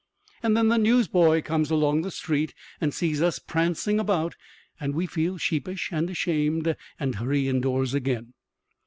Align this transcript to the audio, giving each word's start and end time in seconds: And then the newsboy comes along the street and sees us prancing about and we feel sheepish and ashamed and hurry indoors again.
And 0.41 0.57
then 0.57 0.69
the 0.69 0.79
newsboy 0.79 1.43
comes 1.43 1.69
along 1.69 2.01
the 2.01 2.09
street 2.09 2.55
and 2.81 2.91
sees 2.91 3.21
us 3.21 3.37
prancing 3.37 3.99
about 3.99 4.35
and 4.79 4.95
we 4.95 5.05
feel 5.05 5.37
sheepish 5.37 5.89
and 5.91 6.09
ashamed 6.09 6.75
and 6.99 7.13
hurry 7.17 7.47
indoors 7.47 7.93
again. 7.93 8.33